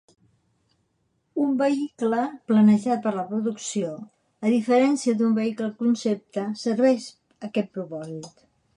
Un 1.47 1.51
vehicle 1.59 2.21
"planejat 2.53 3.05
per 3.05 3.13
la 3.19 3.27
producció", 3.33 3.93
a 4.49 4.55
diferència 4.57 5.17
d'un 5.21 5.39
vehicle 5.43 5.71
concepte, 5.85 6.51
serveix 6.67 7.11
aquest 7.51 7.75
propòsit. 7.79 8.47